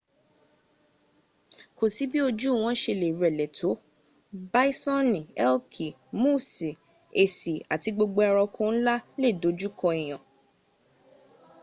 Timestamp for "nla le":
8.75-9.29